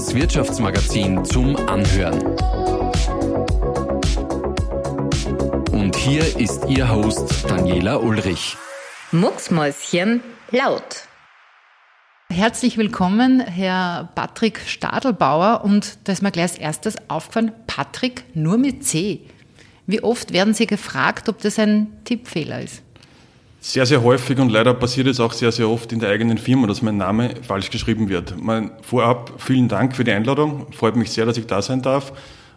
das 0.00 0.14
Wirtschaftsmagazin 0.14 1.22
zum 1.26 1.56
Anhören. 1.68 2.22
Und 5.72 5.94
hier 5.94 6.38
ist 6.38 6.64
Ihr 6.70 6.90
Host 6.90 7.44
Daniela 7.46 7.98
Ulrich. 7.98 8.56
Mucksmäuschen 9.12 10.22
laut. 10.52 11.02
Herzlich 12.32 12.78
willkommen, 12.78 13.40
Herr 13.40 14.08
Patrick 14.14 14.60
Stadelbauer. 14.64 15.64
Und 15.64 15.98
da 16.04 16.12
ist 16.12 16.22
mir 16.22 16.30
gleich 16.30 16.52
als 16.52 16.58
erstes 16.58 16.94
aufgefallen, 17.10 17.52
Patrick 17.66 18.24
nur 18.34 18.56
mit 18.56 18.86
C. 18.86 19.26
Wie 19.86 20.02
oft 20.02 20.32
werden 20.32 20.54
Sie 20.54 20.66
gefragt, 20.66 21.28
ob 21.28 21.42
das 21.42 21.58
ein 21.58 21.88
Tippfehler 22.04 22.62
ist? 22.62 22.82
Sehr, 23.62 23.84
sehr 23.84 24.02
häufig 24.02 24.38
und 24.38 24.50
leider 24.50 24.72
passiert 24.72 25.06
es 25.06 25.20
auch 25.20 25.34
sehr, 25.34 25.52
sehr 25.52 25.68
oft 25.68 25.92
in 25.92 26.00
der 26.00 26.08
eigenen 26.08 26.38
Firma, 26.38 26.66
dass 26.66 26.80
mein 26.80 26.96
Name 26.96 27.34
falsch 27.46 27.68
geschrieben 27.70 28.08
wird. 28.08 28.34
Mein, 28.42 28.70
vorab 28.80 29.34
vielen 29.36 29.68
Dank 29.68 29.94
für 29.94 30.02
die 30.02 30.12
Einladung. 30.12 30.66
Freut 30.72 30.96
mich 30.96 31.10
sehr, 31.10 31.26
dass 31.26 31.36
ich 31.36 31.46
da 31.46 31.60
sein 31.60 31.82
darf. 31.82 32.14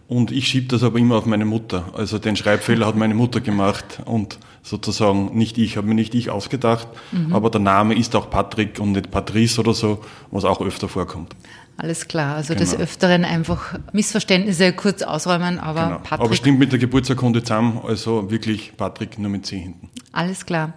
Und 0.07 0.31
ich 0.31 0.47
schiebe 0.47 0.67
das 0.67 0.81
aber 0.81 0.99
immer 0.99 1.15
auf 1.17 1.25
meine 1.25 1.43
Mutter. 1.43 1.85
Also 1.93 2.19
den 2.19 2.37
Schreibfehler 2.37 2.85
hat 2.85 2.95
meine 2.95 3.15
Mutter 3.15 3.41
gemacht 3.41 4.01
und 4.05 4.37
sozusagen 4.61 5.37
nicht 5.37 5.57
ich, 5.57 5.75
habe 5.75 5.87
mir 5.87 5.93
nicht 5.93 6.15
ich 6.15 6.29
ausgedacht. 6.29 6.87
Mhm. 7.11 7.33
Aber 7.33 7.49
der 7.49 7.61
Name 7.61 7.95
ist 7.95 8.15
auch 8.15 8.29
Patrick 8.29 8.79
und 8.79 8.93
nicht 8.93 9.11
Patrice 9.11 9.59
oder 9.59 9.73
so, 9.73 9.99
was 10.31 10.45
auch 10.45 10.61
öfter 10.61 10.87
vorkommt. 10.87 11.35
Alles 11.75 12.07
klar, 12.07 12.35
also 12.35 12.53
genau. 12.53 12.65
des 12.65 12.79
Öfteren 12.79 13.25
einfach 13.25 13.79
Missverständnisse 13.93 14.73
kurz 14.73 15.01
ausräumen, 15.01 15.59
aber 15.59 15.85
genau. 15.85 15.97
Patrick. 15.99 16.25
Aber 16.25 16.35
stimmt 16.35 16.59
mit 16.59 16.71
der 16.71 16.79
Geburtsurkunde 16.79 17.41
zusammen, 17.43 17.81
also 17.85 18.29
wirklich 18.29 18.77
Patrick 18.77 19.17
nur 19.17 19.31
mit 19.31 19.45
C 19.45 19.57
hinten. 19.57 19.89
Alles 20.11 20.45
klar. 20.45 20.73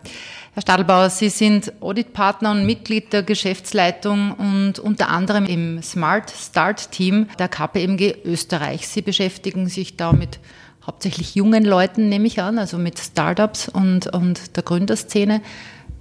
Herr 0.55 0.63
Stadelbauer, 0.63 1.11
Sie 1.11 1.29
sind 1.29 1.71
Auditpartner 1.83 2.51
und 2.51 2.65
Mitglied 2.65 3.13
der 3.13 3.23
Geschäftsleitung 3.23 4.33
und 4.33 4.79
unter 4.79 5.11
anderem 5.11 5.45
im 5.45 5.83
Smart 5.83 6.31
Start 6.31 6.91
Team 6.93 7.27
der 7.39 7.49
KPMG 7.49 8.15
Österreich. 8.25 8.89
Sie 8.89 9.03
beschäftigen 9.03 9.69
sich 9.69 9.99
da 9.99 10.15
mit 10.15 10.41
hauptsächlich 10.87 11.35
jungen 11.35 11.67
Leuten, 11.67 12.09
nehme 12.09 12.27
ich 12.27 12.41
an, 12.41 12.59
also 12.59 12.79
mit 12.79 12.99
Startups 12.99 13.69
und, 13.69 14.07
und 14.07 14.57
der 14.57 14.63
Gründerszene. 14.63 15.43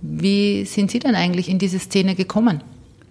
Wie 0.01 0.63
sind 0.63 0.89
Sie 0.89 0.99
denn 0.99 1.15
eigentlich 1.15 1.49
in 1.49 1.59
diese 1.59 1.79
Szene 1.79 2.15
gekommen? 2.15 2.63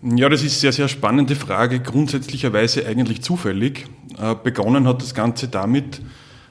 Ja, 0.06 0.28
das 0.28 0.42
ist 0.42 0.52
eine 0.52 0.60
sehr, 0.60 0.72
sehr 0.72 0.88
spannende 0.88 1.34
Frage. 1.34 1.80
Grundsätzlicherweise 1.80 2.86
eigentlich 2.86 3.22
zufällig. 3.22 3.86
Äh, 4.20 4.34
begonnen 4.34 4.86
hat 4.86 5.00
das 5.00 5.14
Ganze 5.14 5.48
damit, 5.48 6.02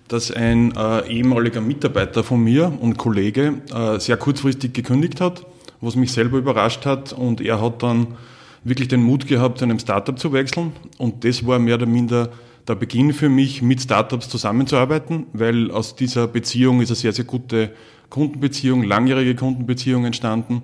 dass 0.08 0.32
ein 0.32 0.76
äh, 0.76 1.08
ehemaliger 1.08 1.62
Mitarbeiter 1.62 2.24
von 2.24 2.44
mir 2.44 2.74
und 2.82 2.98
Kollege 2.98 3.62
äh, 3.72 4.00
sehr 4.00 4.18
kurzfristig 4.18 4.74
gekündigt 4.74 5.22
hat, 5.22 5.46
was 5.82 5.96
mich 5.96 6.12
selber 6.14 6.40
überrascht 6.40 6.88
hat. 6.88 7.14
Und 7.14 7.42
er 7.42 7.62
hat 7.62 7.84
dann 7.84 8.16
wirklich 8.64 8.88
den 8.88 9.04
Mut 9.04 9.28
gehabt, 9.28 9.60
zu 9.60 9.66
einem 9.66 9.78
Startup 9.78 10.18
zu 10.18 10.34
wechseln. 10.34 10.72
Und 10.98 11.24
das 11.24 11.46
war 11.46 11.60
mehr 11.60 11.76
oder 11.76 11.86
minder 11.86 12.32
der 12.68 12.74
Beginn 12.74 13.14
für 13.14 13.30
mich, 13.30 13.62
mit 13.62 13.82
Startups 13.82 14.30
zusammenzuarbeiten, 14.30 15.28
weil 15.32 15.70
aus 15.70 15.96
dieser 15.96 16.28
Beziehung 16.28 16.82
ist 16.82 16.90
eine 16.90 16.96
sehr, 16.96 17.14
sehr 17.14 17.26
gute 17.26 17.70
Kundenbeziehung, 18.10 18.82
langjährige 18.82 19.36
Kundenbeziehung 19.36 20.06
entstanden 20.06 20.64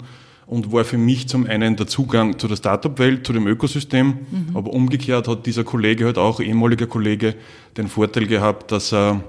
und 0.50 0.72
war 0.72 0.83
für 0.83 0.97
mich 0.97 1.28
zum 1.28 1.45
einen 1.45 1.75
der 1.75 1.86
Zugang 1.86 2.39
zu 2.39 2.47
der 2.47 2.55
Startup-Welt, 2.55 3.25
zu 3.25 3.33
dem 3.33 3.45
Ökosystem, 3.45 4.08
mhm. 4.08 4.56
aber 4.56 4.73
umgekehrt 4.73 5.28
hat 5.28 5.45
dieser 5.45 5.64
Kollege 5.64 6.06
halt 6.06 6.17
auch, 6.17 6.39
ehemaliger 6.39 6.88
Kollege, 6.88 7.36
den 7.78 7.88
Vorteil 7.88 8.25
gehabt, 8.25 8.72
dass 8.72 8.91
er 8.91 9.23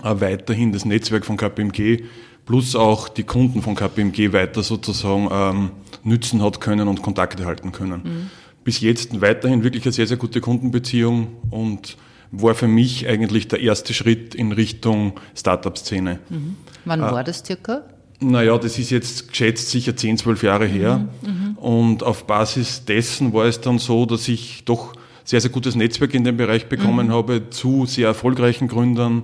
weiterhin 0.00 0.72
das 0.72 0.84
Netzwerk 0.84 1.26
von 1.26 1.36
KPMG 1.36 2.04
plus 2.46 2.76
auch 2.76 3.08
die 3.08 3.24
Kunden 3.24 3.62
von 3.62 3.74
KPMG 3.74 4.32
weiter 4.32 4.62
sozusagen 4.62 5.28
ähm, 5.32 5.70
nützen 6.04 6.42
hat 6.42 6.60
können 6.60 6.86
und 6.88 7.02
Kontakte 7.02 7.46
halten 7.46 7.72
können. 7.72 8.02
Mhm. 8.04 8.30
Bis 8.62 8.80
jetzt 8.80 9.20
weiterhin 9.20 9.64
wirklich 9.64 9.84
eine 9.84 9.92
sehr, 9.92 10.06
sehr 10.06 10.18
gute 10.18 10.40
Kundenbeziehung 10.40 11.28
und 11.50 11.96
war 12.30 12.54
für 12.54 12.68
mich 12.68 13.08
eigentlich 13.08 13.48
der 13.48 13.60
erste 13.60 13.92
Schritt 13.92 14.34
in 14.34 14.52
Richtung 14.52 15.14
Startup-Szene. 15.34 16.20
Mhm. 16.28 16.56
Wann 16.84 17.00
äh, 17.00 17.02
war 17.02 17.24
das 17.24 17.44
circa? 17.44 17.82
Naja, 18.20 18.56
das 18.58 18.78
ist 18.78 18.90
jetzt 18.90 19.28
geschätzt 19.28 19.70
sicher 19.70 19.96
10, 19.96 20.18
12 20.18 20.42
Jahre 20.42 20.66
her. 20.66 21.08
Mhm, 21.22 21.28
mhm, 21.28 21.58
und 21.58 22.02
auf 22.02 22.26
Basis 22.26 22.84
dessen 22.84 23.32
war 23.32 23.46
es 23.46 23.60
dann 23.60 23.78
so, 23.78 24.06
dass 24.06 24.28
ich 24.28 24.64
doch 24.64 24.94
sehr, 25.24 25.40
sehr 25.40 25.50
gutes 25.50 25.74
Netzwerk 25.74 26.14
in 26.14 26.24
dem 26.24 26.36
Bereich 26.36 26.68
bekommen 26.68 27.08
mhm. 27.08 27.12
habe 27.12 27.50
zu 27.50 27.86
sehr 27.86 28.08
erfolgreichen 28.08 28.68
Gründern, 28.68 29.22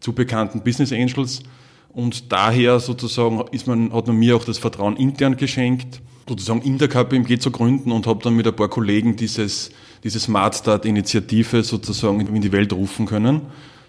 zu 0.00 0.12
bekannten 0.12 0.62
Business 0.62 0.92
Angels. 0.92 1.42
Und 1.88 2.30
daher 2.32 2.80
sozusagen 2.80 3.42
ist 3.50 3.66
man, 3.66 3.92
hat 3.92 4.06
man 4.06 4.16
mir 4.16 4.36
auch 4.36 4.44
das 4.44 4.58
Vertrauen 4.58 4.96
intern 4.96 5.36
geschenkt, 5.36 6.00
sozusagen 6.28 6.62
in 6.62 6.78
der 6.78 6.88
KPMG 6.88 7.38
zu 7.38 7.50
gründen 7.50 7.90
und 7.90 8.06
habe 8.06 8.22
dann 8.22 8.34
mit 8.34 8.46
ein 8.46 8.54
paar 8.54 8.68
Kollegen 8.68 9.16
dieses, 9.16 9.70
diese 10.04 10.20
Smart 10.20 10.54
Start 10.54 10.84
Initiative 10.84 11.62
sozusagen 11.62 12.20
in 12.20 12.42
die 12.42 12.52
Welt 12.52 12.72
rufen 12.72 13.06
können. 13.06 13.42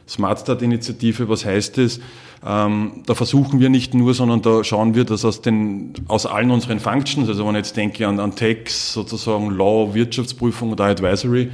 Smart 0.10 0.40
Start 0.40 0.62
Initiative, 0.62 1.30
was 1.30 1.46
heißt 1.46 1.78
es? 1.78 2.00
Ähm, 2.46 3.04
da 3.06 3.16
versuchen 3.16 3.60
wir 3.60 3.70
nicht 3.70 3.94
nur, 3.94 4.14
sondern 4.14 4.42
da 4.42 4.64
schauen 4.64 4.96
wir, 4.96 5.04
dass 5.04 5.26
aus, 5.26 5.42
den, 5.42 5.94
aus 6.08 6.26
allen 6.26 6.52
unseren 6.52 6.80
Functions, 6.80 7.28
also 7.28 7.46
wenn 7.46 7.56
ich 7.56 7.60
jetzt 7.60 7.78
denke 7.78 8.08
an, 8.08 8.20
an 8.20 8.36
Tax, 8.36 8.94
sozusagen 8.94 9.52
Law, 9.52 9.94
Wirtschaftsprüfung 9.94 10.72
oder 10.72 10.86
Advisory, 10.86 11.50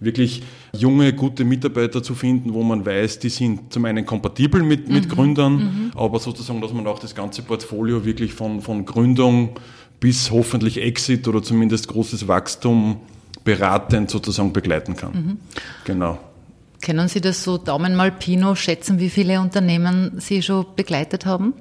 wirklich 0.00 0.42
junge, 0.76 1.12
gute 1.12 1.44
Mitarbeiter 1.44 2.02
zu 2.02 2.14
finden, 2.14 2.54
wo 2.54 2.62
man 2.62 2.84
weiß, 2.84 3.18
die 3.18 3.28
sind 3.28 3.72
zum 3.72 3.84
einen 3.84 4.06
kompatibel 4.06 4.62
mit, 4.62 4.88
mit 4.88 5.04
mhm. 5.04 5.08
Gründern, 5.10 5.52
mhm. 5.52 5.90
aber 5.94 6.18
sozusagen, 6.18 6.60
dass 6.60 6.72
man 6.72 6.86
auch 6.86 6.98
das 6.98 7.14
ganze 7.14 7.42
Portfolio 7.42 8.04
wirklich 8.04 8.32
von, 8.32 8.62
von 8.62 8.86
Gründung 8.86 9.50
bis 10.00 10.30
hoffentlich 10.30 10.80
Exit 10.80 11.28
oder 11.28 11.42
zumindest 11.42 11.88
großes 11.88 12.26
Wachstum 12.26 12.96
beratend 13.44 14.10
sozusagen 14.10 14.52
begleiten 14.52 14.96
kann. 14.96 15.12
Mhm. 15.12 15.36
Genau. 15.84 16.18
Können 16.80 17.08
Sie 17.08 17.20
das 17.20 17.44
so 17.44 17.58
Daumen 17.58 17.94
mal 17.94 18.10
Pino 18.10 18.54
schätzen, 18.54 18.98
wie 19.00 19.10
viele 19.10 19.40
Unternehmen 19.40 20.12
Sie 20.18 20.42
schon 20.42 20.66
begleitet 20.76 21.26
haben? 21.26 21.52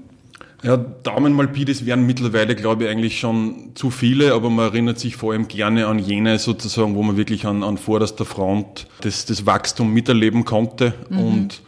Ja, 0.63 0.75
Daumen 0.75 1.33
mal 1.33 1.47
Pi, 1.47 1.63
das 1.63 1.85
wären 1.85 2.05
mittlerweile, 2.05 2.55
glaube 2.55 2.83
ich, 2.83 2.89
eigentlich 2.89 3.19
schon 3.19 3.71
zu 3.75 3.91
viele, 3.91 4.33
aber 4.33 4.49
man 4.49 4.65
erinnert 4.65 4.99
sich 4.99 5.15
vor 5.15 5.31
allem 5.31 5.47
gerne 5.47 5.87
an 5.87 5.99
jene 5.99 6.37
sozusagen, 6.37 6.95
wo 6.95 7.03
man 7.03 7.15
wirklich 7.15 7.45
an, 7.45 7.63
an 7.63 7.77
vorderster 7.77 8.25
Front 8.25 8.87
das, 9.01 9.25
das 9.25 9.45
Wachstum 9.45 9.93
miterleben 9.93 10.43
konnte. 10.43 10.93
Mhm. 11.09 11.19
Und 11.19 11.61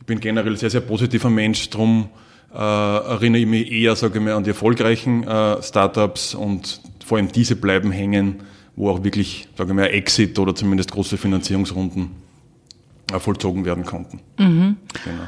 ich 0.00 0.06
bin 0.06 0.18
generell 0.18 0.56
sehr, 0.56 0.70
sehr 0.70 0.80
positiver 0.80 1.30
Mensch, 1.30 1.70
darum 1.70 2.08
äh, 2.52 2.58
erinnere 2.58 3.42
ich 3.42 3.46
mich 3.46 3.70
eher, 3.70 3.94
sage 3.94 4.18
ich 4.18 4.24
mal, 4.24 4.34
an 4.34 4.42
die 4.42 4.50
erfolgreichen 4.50 5.22
äh, 5.22 5.62
Startups 5.62 6.34
und 6.34 6.80
vor 7.04 7.18
allem 7.18 7.30
diese 7.30 7.54
bleiben 7.54 7.92
hängen, 7.92 8.40
wo 8.74 8.90
auch 8.90 9.04
wirklich, 9.04 9.46
sage 9.56 9.70
ich 9.70 9.76
mal, 9.76 9.86
Exit 9.86 10.38
oder 10.40 10.54
zumindest 10.54 10.90
große 10.90 11.16
Finanzierungsrunden 11.16 12.21
vollzogen 13.20 13.64
werden 13.64 13.84
konnten. 13.84 14.20
Mhm. 14.38 14.76
Genau. 15.04 15.24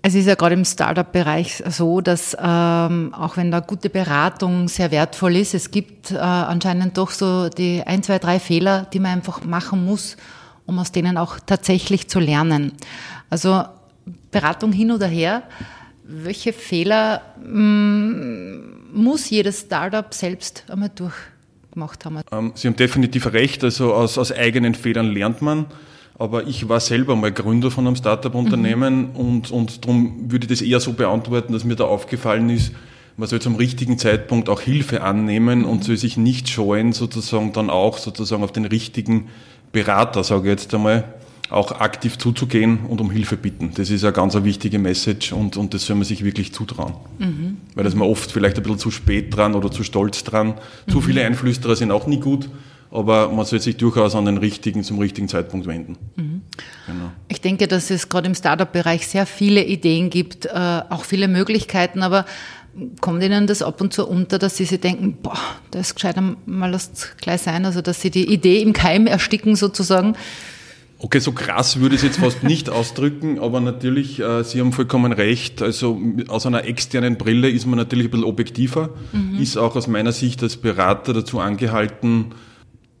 Es 0.00 0.14
ist 0.14 0.26
ja 0.26 0.36
gerade 0.36 0.54
im 0.54 0.64
Startup-Bereich 0.64 1.64
so, 1.68 2.00
dass 2.00 2.36
ähm, 2.40 3.12
auch 3.12 3.36
wenn 3.36 3.50
da 3.50 3.60
gute 3.60 3.90
Beratung 3.90 4.68
sehr 4.68 4.90
wertvoll 4.90 5.36
ist, 5.36 5.54
es 5.54 5.70
gibt 5.70 6.12
äh, 6.12 6.16
anscheinend 6.16 6.96
doch 6.96 7.10
so 7.10 7.48
die 7.48 7.82
ein, 7.84 8.02
zwei, 8.02 8.18
drei 8.18 8.38
Fehler, 8.38 8.86
die 8.92 9.00
man 9.00 9.12
einfach 9.12 9.44
machen 9.44 9.84
muss, 9.84 10.16
um 10.66 10.78
aus 10.78 10.92
denen 10.92 11.16
auch 11.16 11.40
tatsächlich 11.44 12.08
zu 12.08 12.20
lernen. 12.20 12.72
Also 13.28 13.64
Beratung 14.30 14.72
hin 14.72 14.92
oder 14.92 15.06
her, 15.06 15.42
welche 16.04 16.52
Fehler 16.52 17.20
mh, 17.44 17.58
mm, 17.58 18.78
muss 18.94 19.28
jedes 19.28 19.60
Startup 19.60 20.12
selbst 20.14 20.64
einmal 20.68 20.90
durchgemacht 20.94 22.04
haben? 22.04 22.20
Ähm, 22.32 22.52
Sie 22.54 22.68
haben 22.68 22.76
definitiv 22.76 23.32
recht, 23.32 23.62
also 23.64 23.92
aus, 23.94 24.16
aus 24.16 24.32
eigenen 24.32 24.74
Fehlern 24.74 25.12
lernt 25.12 25.42
man. 25.42 25.66
Aber 26.18 26.48
ich 26.48 26.68
war 26.68 26.80
selber 26.80 27.14
mal 27.14 27.30
Gründer 27.30 27.70
von 27.70 27.86
einem 27.86 27.94
Startup-Unternehmen 27.94 29.10
mhm. 29.12 29.16
und, 29.16 29.50
und 29.52 29.84
darum 29.84 30.30
würde 30.30 30.44
ich 30.44 30.50
das 30.50 30.62
eher 30.62 30.80
so 30.80 30.92
beantworten, 30.92 31.52
dass 31.52 31.64
mir 31.64 31.76
da 31.76 31.84
aufgefallen 31.84 32.50
ist, 32.50 32.72
man 33.16 33.28
soll 33.28 33.40
zum 33.40 33.56
richtigen 33.56 33.98
Zeitpunkt 33.98 34.48
auch 34.48 34.60
Hilfe 34.60 35.02
annehmen 35.02 35.64
und 35.64 35.82
soll 35.82 35.96
sich 35.96 36.16
nicht 36.16 36.48
scheuen, 36.48 36.92
sozusagen 36.92 37.52
dann 37.52 37.68
auch 37.68 37.98
sozusagen 37.98 38.44
auf 38.44 38.52
den 38.52 38.64
richtigen 38.64 39.28
Berater, 39.72 40.22
sage 40.22 40.42
ich 40.42 40.50
jetzt 40.50 40.72
einmal, 40.72 41.04
auch 41.50 41.72
aktiv 41.72 42.18
zuzugehen 42.18 42.80
und 42.88 43.00
um 43.00 43.10
Hilfe 43.10 43.36
bitten. 43.36 43.72
Das 43.74 43.90
ist 43.90 44.04
eine 44.04 44.12
ganz 44.12 44.36
eine 44.36 44.44
wichtige 44.44 44.78
Message 44.78 45.32
und, 45.32 45.56
und 45.56 45.74
das 45.74 45.86
soll 45.86 45.96
man 45.96 46.04
sich 46.04 46.24
wirklich 46.24 46.52
zutrauen. 46.52 46.94
Mhm. 47.18 47.56
Weil 47.74 47.84
das 47.84 47.96
man 47.96 48.06
oft 48.06 48.30
vielleicht 48.30 48.56
ein 48.56 48.62
bisschen 48.62 48.78
zu 48.78 48.90
spät 48.92 49.34
dran 49.34 49.54
oder 49.54 49.70
zu 49.70 49.82
stolz 49.82 50.22
dran. 50.22 50.54
Mhm. 50.86 50.92
Zu 50.92 51.00
viele 51.00 51.24
Einflüsterer 51.24 51.74
sind 51.74 51.90
auch 51.90 52.06
nie 52.06 52.20
gut 52.20 52.48
aber 52.90 53.30
man 53.30 53.44
soll 53.44 53.60
sich 53.60 53.76
durchaus 53.76 54.14
an 54.14 54.24
den 54.24 54.38
richtigen, 54.38 54.82
zum 54.82 54.98
richtigen 54.98 55.28
Zeitpunkt 55.28 55.66
wenden. 55.66 55.96
Mhm. 56.16 56.42
Genau. 56.86 57.12
Ich 57.28 57.40
denke, 57.40 57.68
dass 57.68 57.90
es 57.90 58.08
gerade 58.08 58.26
im 58.26 58.34
Startup-Bereich 58.34 59.06
sehr 59.06 59.26
viele 59.26 59.64
Ideen 59.64 60.10
gibt, 60.10 60.46
äh, 60.46 60.50
auch 60.88 61.04
viele 61.04 61.28
Möglichkeiten, 61.28 62.02
aber 62.02 62.24
kommt 63.00 63.22
Ihnen 63.22 63.46
das 63.46 63.62
ab 63.62 63.80
und 63.80 63.92
zu 63.92 64.06
unter, 64.06 64.38
dass 64.38 64.56
Sie 64.56 64.64
sich 64.64 64.80
denken, 64.80 65.18
boah, 65.22 65.38
das 65.70 65.88
ist 65.88 65.94
gescheiter 65.94 66.36
mal 66.46 66.72
das 66.72 67.16
gleich 67.20 67.42
sein, 67.42 67.64
also 67.64 67.82
dass 67.82 68.00
Sie 68.00 68.10
die 68.10 68.32
Idee 68.32 68.62
im 68.62 68.72
Keim 68.72 69.06
ersticken 69.06 69.56
sozusagen? 69.56 70.16
Okay, 71.00 71.20
so 71.20 71.30
krass 71.30 71.78
würde 71.78 71.94
ich 71.94 72.00
es 72.00 72.08
jetzt 72.08 72.18
fast 72.18 72.42
nicht 72.42 72.70
ausdrücken, 72.70 73.38
aber 73.38 73.60
natürlich, 73.60 74.18
äh, 74.20 74.42
Sie 74.42 74.60
haben 74.60 74.72
vollkommen 74.72 75.12
recht. 75.12 75.62
Also 75.62 76.00
aus 76.26 76.44
einer 76.46 76.64
externen 76.64 77.16
Brille 77.16 77.48
ist 77.48 77.66
man 77.66 77.76
natürlich 77.76 78.06
ein 78.06 78.10
bisschen 78.10 78.24
objektiver, 78.24 78.90
mhm. 79.12 79.40
ist 79.40 79.56
auch 79.56 79.76
aus 79.76 79.86
meiner 79.86 80.12
Sicht 80.12 80.42
als 80.42 80.56
Berater 80.56 81.12
dazu 81.12 81.38
angehalten, 81.38 82.34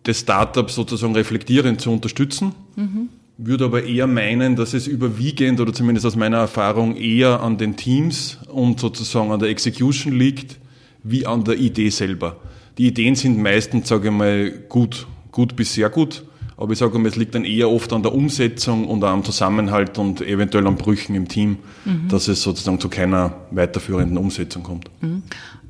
das 0.02 0.20
Startup 0.20 0.70
sozusagen 0.70 1.14
reflektierend 1.14 1.80
zu 1.80 1.90
unterstützen. 1.90 2.52
Mhm. 2.76 3.08
Würde 3.36 3.66
aber 3.66 3.84
eher 3.84 4.06
meinen, 4.06 4.56
dass 4.56 4.74
es 4.74 4.86
überwiegend 4.86 5.60
oder 5.60 5.72
zumindest 5.72 6.06
aus 6.06 6.16
meiner 6.16 6.38
Erfahrung 6.38 6.96
eher 6.96 7.40
an 7.40 7.56
den 7.56 7.76
Teams 7.76 8.38
und 8.48 8.80
sozusagen 8.80 9.30
an 9.30 9.38
der 9.38 9.48
Execution 9.48 10.12
liegt, 10.12 10.58
wie 11.04 11.24
an 11.24 11.44
der 11.44 11.56
Idee 11.56 11.90
selber. 11.90 12.36
Die 12.78 12.88
Ideen 12.88 13.14
sind 13.14 13.38
meistens, 13.38 13.88
sage 13.88 14.08
ich 14.08 14.14
mal, 14.14 14.50
gut, 14.68 15.06
gut 15.30 15.54
bis 15.54 15.74
sehr 15.74 15.90
gut. 15.90 16.24
Aber 16.56 16.72
ich 16.72 16.78
sage 16.80 16.98
mal, 16.98 17.06
es 17.06 17.14
liegt 17.14 17.36
dann 17.36 17.44
eher 17.44 17.70
oft 17.70 17.92
an 17.92 18.02
der 18.02 18.12
Umsetzung 18.12 18.88
und 18.88 19.04
am 19.04 19.22
Zusammenhalt 19.22 19.96
und 19.96 20.20
eventuell 20.20 20.66
an 20.66 20.74
Brüchen 20.74 21.14
im 21.14 21.28
Team, 21.28 21.58
mhm. 21.84 22.08
dass 22.08 22.26
es 22.26 22.42
sozusagen 22.42 22.80
zu 22.80 22.88
keiner 22.88 23.36
weiterführenden 23.52 24.18
Umsetzung 24.18 24.64
kommt. 24.64 24.90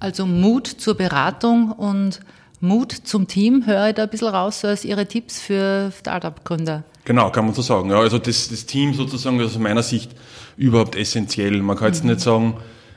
Also 0.01 0.25
Mut 0.25 0.67
zur 0.67 0.95
Beratung 0.95 1.73
und 1.73 2.21
Mut 2.61 2.93
zum 2.93 3.29
Team 3.29 3.67
höre 3.67 3.89
ich 3.89 3.95
da 3.95 4.05
ein 4.05 4.09
bisschen 4.09 4.29
raus, 4.29 4.61
so 4.61 4.69
als 4.69 4.85
Ihre 4.85 5.07
Tipps 5.07 5.41
für 5.41 5.93
Startup-Gründer. 5.97 6.85
Genau, 7.05 7.31
kann 7.31 7.47
man 7.47 7.55
so 7.55 7.63
sagen. 7.63 7.91
Ja, 7.91 8.01
also 8.01 8.19
das, 8.19 8.49
das 8.49 8.67
Team 8.67 8.95
sozusagen 8.95 9.39
ist 9.41 9.47
aus 9.47 9.59
meiner 9.59 9.83
Sicht 9.83 10.11
überhaupt 10.57 10.97
essentiell. 10.97 11.63
Man 11.63 11.77
kann 11.77 11.89
jetzt 11.89 12.05
mhm. 12.05 12.11
nicht 12.11 12.21
sagen, 12.21 12.57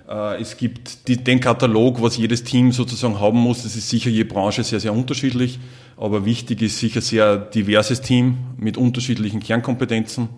äh, 0.09 0.41
es 0.41 0.57
gibt 0.57 1.07
die, 1.07 1.17
den 1.17 1.39
Katalog, 1.39 2.01
was 2.01 2.17
jedes 2.17 2.43
Team 2.43 2.71
sozusagen 2.71 3.19
haben 3.19 3.37
muss. 3.37 3.63
Das 3.63 3.75
ist 3.75 3.89
sicher 3.89 4.09
je 4.09 4.23
Branche 4.23 4.63
sehr, 4.63 4.79
sehr 4.79 4.93
unterschiedlich. 4.93 5.59
Aber 5.95 6.25
wichtig 6.25 6.61
ist 6.61 6.79
sicher 6.79 7.01
sehr 7.01 7.37
diverses 7.37 8.01
Team 8.01 8.37
mit 8.57 8.77
unterschiedlichen 8.77 9.39
Kernkompetenzen, 9.39 10.29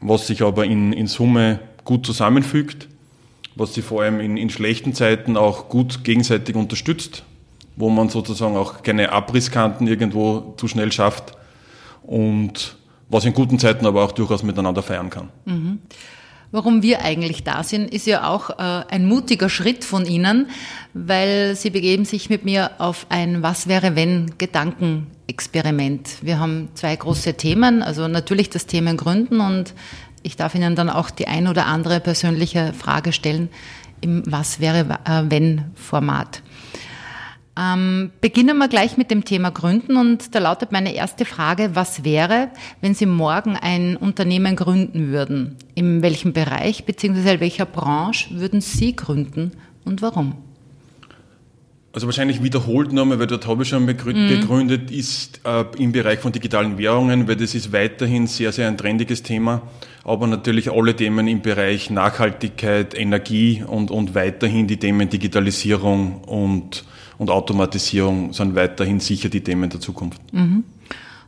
was 0.00 0.28
sich 0.28 0.42
aber 0.42 0.64
in, 0.64 0.92
in 0.92 1.08
Summe 1.08 1.58
gut 1.84 2.06
zusammenfügt, 2.06 2.88
was 3.56 3.74
sich 3.74 3.84
vor 3.84 4.02
allem 4.02 4.20
in, 4.20 4.36
in 4.36 4.48
schlechten 4.48 4.94
Zeiten 4.94 5.36
auch 5.36 5.68
gut 5.68 6.04
gegenseitig 6.04 6.54
unterstützt, 6.54 7.24
wo 7.80 7.90
man 7.90 8.08
sozusagen 8.08 8.56
auch 8.56 8.82
keine 8.82 9.12
Abrisskanten 9.12 9.86
irgendwo 9.86 10.54
zu 10.56 10.68
schnell 10.68 10.92
schafft 10.92 11.32
und 12.02 12.76
was 13.08 13.24
in 13.24 13.34
guten 13.34 13.58
Zeiten 13.58 13.86
aber 13.86 14.04
auch 14.04 14.12
durchaus 14.12 14.42
miteinander 14.42 14.82
feiern 14.82 15.10
kann. 15.10 15.28
Mhm. 15.44 15.80
Warum 16.52 16.82
wir 16.82 17.02
eigentlich 17.02 17.44
da 17.44 17.62
sind, 17.62 17.92
ist 17.94 18.08
ja 18.08 18.28
auch 18.28 18.50
äh, 18.50 18.84
ein 18.88 19.06
mutiger 19.06 19.48
Schritt 19.48 19.84
von 19.84 20.04
Ihnen, 20.04 20.48
weil 20.94 21.54
Sie 21.54 21.70
begeben 21.70 22.04
sich 22.04 22.28
mit 22.28 22.44
mir 22.44 22.72
auf 22.78 23.06
ein 23.08 23.42
Was 23.42 23.68
wäre 23.68 23.94
wenn 23.94 24.32
Gedankenexperiment. 24.36 26.08
Wir 26.22 26.40
haben 26.40 26.68
zwei 26.74 26.96
große 26.96 27.34
Themen, 27.34 27.84
also 27.84 28.08
natürlich 28.08 28.50
das 28.50 28.66
Thema 28.66 28.94
Gründen 28.94 29.40
und 29.40 29.74
ich 30.24 30.36
darf 30.36 30.56
Ihnen 30.56 30.74
dann 30.74 30.90
auch 30.90 31.10
die 31.10 31.28
ein 31.28 31.46
oder 31.46 31.66
andere 31.66 32.00
persönliche 32.00 32.72
Frage 32.72 33.12
stellen 33.12 33.48
im 34.00 34.22
Was 34.26 34.58
wäre 34.58 34.98
äh, 35.04 35.22
wenn 35.28 35.70
Format. 35.74 36.42
Ähm, 37.60 38.10
beginnen 38.22 38.56
wir 38.56 38.68
gleich 38.68 38.96
mit 38.96 39.10
dem 39.10 39.24
Thema 39.24 39.50
Gründen 39.50 39.96
und 39.96 40.34
da 40.34 40.38
lautet 40.38 40.72
meine 40.72 40.94
erste 40.94 41.26
Frage, 41.26 41.70
was 41.74 42.04
wäre, 42.04 42.48
wenn 42.80 42.94
Sie 42.94 43.04
morgen 43.04 43.56
ein 43.56 43.96
Unternehmen 43.96 44.56
gründen 44.56 45.08
würden? 45.08 45.56
In 45.74 46.00
welchem 46.00 46.32
Bereich 46.32 46.84
bzw. 46.84 47.34
in 47.34 47.40
welcher 47.40 47.66
Branche 47.66 48.30
würden 48.38 48.62
Sie 48.62 48.96
gründen 48.96 49.52
und 49.84 50.00
warum? 50.00 50.36
Also 51.92 52.06
wahrscheinlich 52.06 52.42
wiederholt 52.42 52.92
nochmal, 52.92 53.18
weil 53.18 53.26
dort 53.26 53.46
habe 53.48 53.64
ich 53.64 53.68
schon 53.68 53.84
begründet, 53.84 54.90
mhm. 54.90 54.96
ist 54.96 55.40
äh, 55.44 55.64
im 55.76 55.90
Bereich 55.90 56.20
von 56.20 56.30
digitalen 56.30 56.78
Währungen, 56.78 57.26
weil 57.26 57.34
das 57.34 57.54
ist 57.54 57.72
weiterhin 57.72 58.28
sehr, 58.28 58.52
sehr 58.52 58.68
ein 58.68 58.78
trendiges 58.78 59.24
Thema, 59.24 59.62
aber 60.04 60.28
natürlich 60.28 60.70
alle 60.70 60.94
Themen 60.94 61.26
im 61.26 61.42
Bereich 61.42 61.90
Nachhaltigkeit, 61.90 62.96
Energie 62.96 63.64
und, 63.66 63.90
und 63.90 64.14
weiterhin 64.14 64.68
die 64.68 64.76
Themen 64.76 65.10
Digitalisierung 65.10 66.22
und 66.24 66.84
und 67.20 67.28
Automatisierung 67.28 68.32
sind 68.32 68.54
weiterhin 68.54 68.98
sicher 68.98 69.28
die 69.28 69.42
Themen 69.42 69.68
der 69.68 69.78
Zukunft. 69.78 70.22
Mhm. 70.32 70.64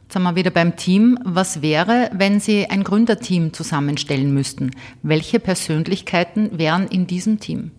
Jetzt 0.05 0.15
sind 0.15 0.23
wir 0.23 0.35
wieder 0.37 0.51
beim 0.51 0.75
Team. 0.75 1.19
Was 1.23 1.61
wäre, 1.61 2.11
wenn 2.15 2.41
Sie 2.41 2.65
ein 2.65 2.83
Gründerteam 2.83 3.53
zusammenstellen 3.53 4.33
müssten? 4.33 4.71
Welche 5.03 5.39
Persönlichkeiten 5.39 6.59
wären 6.59 6.89
in 6.89 7.07
diesem 7.07 7.41
Team? 7.41 7.73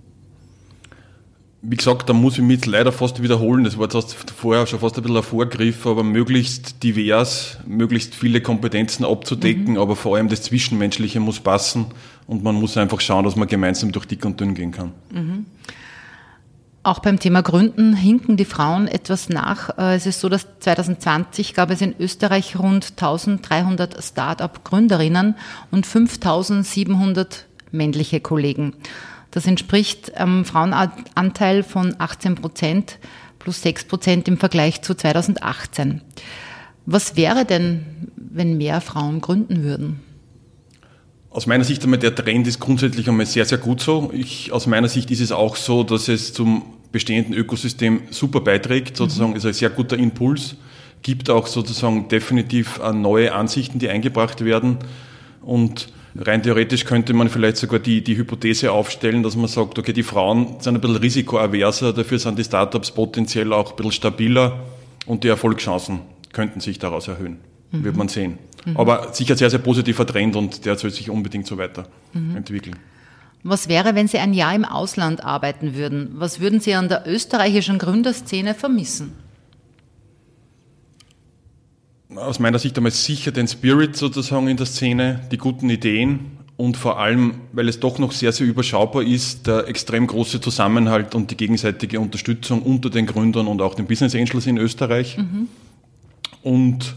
Wie 1.63 1.75
gesagt, 1.75 2.07
da 2.07 2.13
muss 2.13 2.37
ich 2.37 2.43
mich 2.43 2.63
leider 2.67 2.91
fast 2.91 3.23
wiederholen. 3.23 3.63
Das 3.63 3.79
war 3.79 3.91
jetzt 3.91 4.13
vorher 4.29 4.67
schon 4.67 4.79
fast 4.79 4.95
ein 4.97 5.01
bisschen 5.01 5.17
ein 5.17 5.23
Vorgriff, 5.23 5.87
aber 5.87 6.03
möglichst 6.03 6.83
divers, 6.83 7.57
möglichst 7.65 8.13
viele 8.13 8.41
Kompetenzen 8.41 9.05
abzudecken, 9.05 9.73
mhm. 9.73 9.79
aber 9.79 9.95
vor 9.95 10.17
allem 10.17 10.29
das 10.29 10.43
Zwischenmenschliche 10.43 11.19
muss 11.19 11.39
passen 11.39 11.87
und 12.27 12.43
man 12.43 12.53
muss 12.53 12.77
einfach 12.77 13.01
schauen, 13.01 13.25
dass 13.25 13.35
man 13.35 13.47
gemeinsam 13.47 13.91
durch 13.91 14.05
dick 14.05 14.23
und 14.23 14.39
dünn 14.39 14.53
gehen 14.53 14.71
kann. 14.71 14.91
Mhm. 15.09 15.45
Auch 16.85 16.99
beim 16.99 17.17
Thema 17.17 17.41
Gründen 17.41 17.95
hinken 17.95 18.35
die 18.35 18.43
Frauen 18.43 18.89
etwas 18.89 19.29
nach. 19.29 19.77
Äh, 19.77 19.95
es 19.95 20.05
ist 20.05 20.19
so, 20.19 20.27
dass 20.27 20.45
2020 20.59 21.53
gab 21.53 21.69
es 21.71 21.79
in 21.79 21.95
Österreich 21.97 22.59
rund 22.59 22.91
1300 22.91 24.03
Start-up-Gründerinnen 24.03 25.35
und 25.71 25.85
5700 25.87 27.45
männliche 27.71 28.19
Kollegen. 28.19 28.73
Das 29.31 29.47
entspricht 29.47 30.15
einem 30.17 30.43
Frauenanteil 30.43 31.63
von 31.63 31.95
18 31.97 32.35
Prozent 32.35 32.99
plus 33.39 33.61
6 33.61 33.85
Prozent 33.85 34.27
im 34.27 34.37
Vergleich 34.37 34.81
zu 34.81 34.93
2018. 34.93 36.01
Was 36.85 37.15
wäre 37.15 37.45
denn, 37.45 38.11
wenn 38.17 38.57
mehr 38.57 38.81
Frauen 38.81 39.21
gründen 39.21 39.63
würden? 39.63 40.01
Aus 41.29 41.47
meiner 41.47 41.63
Sicht 41.63 41.83
einmal 41.83 41.97
der 41.97 42.13
Trend 42.13 42.45
ist 42.45 42.59
grundsätzlich 42.59 43.09
einmal 43.09 43.25
sehr, 43.25 43.45
sehr 43.45 43.57
gut 43.57 43.81
so. 43.81 44.11
Ich, 44.13 44.51
aus 44.51 44.67
meiner 44.67 44.87
Sicht 44.87 45.09
ist 45.09 45.19
es 45.19 45.31
auch 45.31 45.55
so, 45.55 45.83
dass 45.83 46.07
es 46.09 46.31
zum 46.31 46.63
bestehenden 46.93 47.33
Ökosystem 47.33 48.03
super 48.11 48.39
beiträgt, 48.39 48.95
sozusagen 48.95 49.31
mhm. 49.31 49.37
ist 49.37 49.45
ein 49.45 49.51
sehr 49.51 49.69
guter 49.69 49.97
Impuls, 49.97 50.55
gibt 51.01 51.29
auch 51.29 51.47
sozusagen 51.47 52.07
definitiv 52.07 52.79
neue 52.93 53.33
Ansichten, 53.33 53.79
die 53.79 53.89
eingebracht 53.89 54.45
werden 54.45 54.77
und 55.41 55.89
rein 56.15 56.43
theoretisch 56.43 56.85
könnte 56.85 57.13
man 57.13 57.27
vielleicht 57.27 57.57
sogar 57.57 57.79
die, 57.79 58.03
die 58.03 58.15
Hypothese 58.15 58.71
aufstellen, 58.71 59.23
dass 59.23 59.35
man 59.35 59.47
sagt, 59.47 59.77
okay, 59.77 59.91
die 59.91 60.03
Frauen 60.03 60.59
sind 60.59 60.75
ein 60.75 60.81
bisschen 60.81 60.97
risikoaverser, 60.97 61.91
dafür 61.91 62.19
sind 62.19 62.39
die 62.39 62.43
Startups 62.43 62.91
potenziell 62.91 63.51
auch 63.51 63.71
ein 63.71 63.75
bisschen 63.75 63.91
stabiler 63.91 64.59
und 65.05 65.23
die 65.23 65.27
Erfolgschancen 65.27 65.99
könnten 66.31 66.59
sich 66.59 66.79
daraus 66.79 67.07
erhöhen. 67.07 67.39
Mhm. 67.71 67.83
Wird 67.83 67.97
man 67.97 68.07
sehen. 68.07 68.37
Mhm. 68.65 68.77
Aber 68.77 69.13
sicher 69.13 69.35
sehr, 69.35 69.49
sehr 69.49 69.59
positiver 69.59 70.05
Trend 70.05 70.35
und 70.35 70.65
der 70.65 70.77
soll 70.77 70.91
sich 70.91 71.09
unbedingt 71.09 71.47
so 71.47 71.57
weiterentwickeln. 71.57 72.75
Mhm. 72.75 72.92
Was 73.43 73.67
wäre, 73.67 73.93
wenn 73.93 74.07
Sie 74.07 74.19
ein 74.19 74.33
Jahr 74.33 74.55
im 74.55 74.63
Ausland 74.63 75.23
arbeiten 75.23 75.75
würden? 75.75 76.11
Was 76.13 76.39
würden 76.39 76.61
Sie 76.61 76.73
an 76.73 76.87
der 76.87 77.05
österreichischen 77.05 77.77
Gründerszene 77.77 78.55
vermissen? 78.55 79.11
Aus 82.15 82.39
meiner 82.39 82.59
Sicht 82.59 82.77
einmal 82.77 82.91
sicher 82.91 83.31
den 83.31 83.47
Spirit 83.47 83.97
sozusagen 83.97 84.47
in 84.47 84.55
der 84.55 84.65
Szene, 84.65 85.27
die 85.31 85.37
guten 85.37 85.69
Ideen 85.69 86.37
und 86.55 86.77
vor 86.77 86.99
allem, 86.99 87.41
weil 87.51 87.67
es 87.67 87.79
doch 87.79 87.97
noch 87.97 88.11
sehr, 88.11 88.31
sehr 88.31 88.47
überschaubar 88.47 89.03
ist, 89.03 89.47
der 89.47 89.67
extrem 89.67 90.07
große 90.07 90.39
Zusammenhalt 90.39 91.15
und 91.15 91.31
die 91.31 91.37
gegenseitige 91.37 91.99
Unterstützung 91.99 92.61
unter 92.61 92.89
den 92.89 93.07
Gründern 93.07 93.47
und 93.47 93.61
auch 93.61 93.73
den 93.73 93.87
Business 93.87 94.15
Angels 94.15 94.47
in 94.47 94.57
Österreich. 94.57 95.17
Mhm. 95.17 95.47
Und 96.43 96.95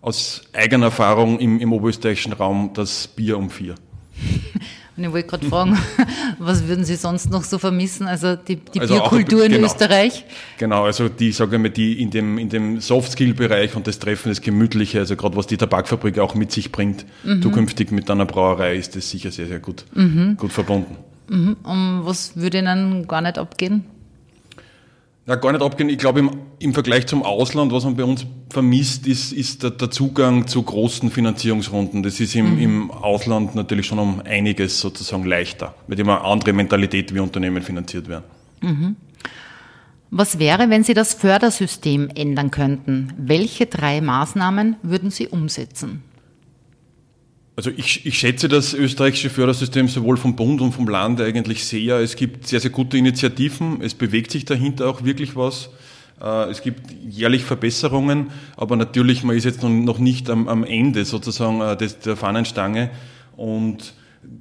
aus 0.00 0.42
eigener 0.52 0.86
Erfahrung 0.86 1.38
im, 1.38 1.60
im 1.60 1.72
oberösterreichischen 1.72 2.32
Raum 2.32 2.70
das 2.74 3.06
Bier 3.06 3.38
um 3.38 3.50
vier. 3.50 3.74
Und 4.96 5.02
ich 5.04 5.12
wollte 5.12 5.28
gerade 5.28 5.46
fragen, 5.46 5.78
was 6.38 6.68
würden 6.68 6.84
Sie 6.84 6.94
sonst 6.94 7.30
noch 7.30 7.42
so 7.42 7.58
vermissen? 7.58 8.06
Also 8.06 8.36
die, 8.36 8.56
die 8.56 8.80
also 8.80 8.94
Bierkultur 8.94 9.44
in 9.44 9.52
genau, 9.52 9.66
Österreich? 9.66 10.24
Genau, 10.58 10.84
also 10.84 11.08
die, 11.08 11.32
sage 11.32 11.56
ich 11.56 11.62
mal, 11.62 11.70
die 11.70 12.00
in 12.00 12.10
dem, 12.10 12.38
in 12.38 12.48
dem 12.48 12.80
Soft-Skill-Bereich 12.80 13.74
und 13.74 13.86
das 13.86 13.98
Treffen, 13.98 14.28
das 14.28 14.40
Gemütliche, 14.40 15.00
also 15.00 15.16
gerade 15.16 15.36
was 15.36 15.48
die 15.48 15.56
Tabakfabrik 15.56 16.18
auch 16.20 16.34
mit 16.34 16.52
sich 16.52 16.70
bringt, 16.70 17.04
mhm. 17.24 17.42
zukünftig 17.42 17.90
mit 17.90 18.08
einer 18.10 18.26
Brauerei 18.26 18.76
ist 18.76 18.94
das 18.94 19.10
sicher 19.10 19.32
sehr, 19.32 19.46
sehr 19.46 19.58
gut, 19.58 19.84
mhm. 19.94 20.36
gut 20.36 20.52
verbunden. 20.52 20.96
Mhm. 21.28 21.56
Und 21.64 22.00
was 22.04 22.36
würde 22.36 22.58
Ihnen 22.58 23.08
gar 23.08 23.20
nicht 23.20 23.38
abgehen? 23.38 23.84
Ja, 25.26 25.36
gar 25.36 25.52
nicht 25.52 25.62
abgehen. 25.62 25.88
Ich 25.88 25.96
glaube, 25.96 26.20
im, 26.20 26.30
im 26.58 26.74
Vergleich 26.74 27.06
zum 27.06 27.22
Ausland, 27.22 27.72
was 27.72 27.84
man 27.84 27.96
bei 27.96 28.04
uns 28.04 28.26
vermisst, 28.50 29.06
ist, 29.06 29.32
ist 29.32 29.62
der, 29.62 29.70
der 29.70 29.90
Zugang 29.90 30.46
zu 30.46 30.62
großen 30.62 31.10
Finanzierungsrunden. 31.10 32.02
Das 32.02 32.20
ist 32.20 32.34
im, 32.34 32.56
mhm. 32.56 32.60
im 32.60 32.90
Ausland 32.90 33.54
natürlich 33.54 33.86
schon 33.86 33.98
um 33.98 34.20
einiges 34.20 34.80
sozusagen 34.80 35.24
leichter, 35.24 35.74
mit 35.86 35.98
immer 35.98 36.24
andere 36.24 36.52
Mentalität 36.52 37.14
wie 37.14 37.20
Unternehmen 37.20 37.62
finanziert 37.62 38.08
werden. 38.08 38.24
Mhm. 38.60 38.96
Was 40.10 40.38
wäre, 40.38 40.68
wenn 40.68 40.84
Sie 40.84 40.94
das 40.94 41.14
Fördersystem 41.14 42.10
ändern 42.14 42.50
könnten? 42.50 43.12
Welche 43.16 43.66
drei 43.66 44.02
Maßnahmen 44.02 44.76
würden 44.82 45.10
Sie 45.10 45.26
umsetzen? 45.26 46.02
Also 47.56 47.70
ich, 47.76 48.04
ich 48.04 48.18
schätze 48.18 48.48
das 48.48 48.74
österreichische 48.74 49.30
Fördersystem 49.30 49.86
sowohl 49.86 50.16
vom 50.16 50.34
Bund 50.34 50.60
und 50.60 50.72
vom 50.72 50.88
Land 50.88 51.20
eigentlich 51.20 51.64
sehr. 51.64 51.98
Es 52.00 52.16
gibt 52.16 52.48
sehr, 52.48 52.58
sehr 52.58 52.70
gute 52.70 52.98
Initiativen. 52.98 53.80
Es 53.80 53.94
bewegt 53.94 54.32
sich 54.32 54.44
dahinter 54.44 54.88
auch 54.88 55.04
wirklich 55.04 55.36
was. 55.36 55.70
Äh, 56.20 56.50
es 56.50 56.62
gibt 56.62 56.90
jährlich 56.90 57.44
Verbesserungen, 57.44 58.30
aber 58.56 58.74
natürlich, 58.74 59.22
man 59.22 59.36
ist 59.36 59.44
jetzt 59.44 59.62
noch 59.62 59.98
nicht 59.98 60.30
am, 60.30 60.48
am 60.48 60.64
Ende 60.64 61.04
sozusagen 61.04 61.60
äh, 61.60 61.76
der 61.76 62.16
Fahnenstange. 62.16 62.90
Und 63.36 63.94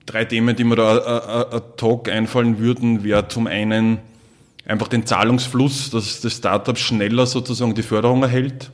drei 0.08 0.26
Themen, 0.26 0.56
die 0.56 0.64
mir 0.64 0.76
da 0.76 0.98
äh, 0.98 1.56
ad 1.56 1.82
hoc 1.82 2.10
einfallen 2.10 2.58
würden, 2.58 3.04
wäre 3.04 3.28
zum 3.28 3.46
einen 3.46 4.00
einfach 4.66 4.88
den 4.88 5.06
Zahlungsfluss, 5.06 5.92
dass 5.92 6.22
das 6.22 6.38
Startup 6.38 6.78
schneller 6.78 7.28
sozusagen 7.28 7.76
die 7.76 7.84
Förderung 7.84 8.24
erhält. 8.24 8.72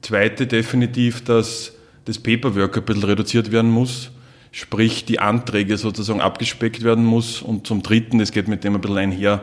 Zweite 0.00 0.48
definitiv, 0.48 1.22
dass 1.22 1.74
das 2.04 2.18
Paperwork 2.18 2.76
ein 2.76 2.84
bisschen 2.84 3.04
reduziert 3.04 3.52
werden 3.52 3.70
muss, 3.70 4.10
sprich 4.50 5.04
die 5.04 5.18
Anträge 5.18 5.78
sozusagen 5.78 6.20
abgespeckt 6.20 6.82
werden 6.82 7.04
muss. 7.04 7.42
Und 7.42 7.66
zum 7.66 7.82
Dritten, 7.82 8.18
das 8.18 8.32
geht 8.32 8.48
mit 8.48 8.64
dem 8.64 8.74
ein 8.74 8.80
bisschen 8.80 8.98
einher, 8.98 9.42